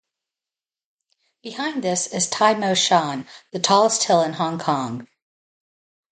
Behind 1.43 1.83
this 1.83 2.07
is 2.07 2.27
Tai 2.27 2.55
Mo 2.55 2.73
Shan, 2.73 3.27
the 3.51 3.59
tallest 3.59 4.03
hill 4.05 4.23
in 4.23 4.33
Hong 4.33 4.57
Kong. 4.57 5.07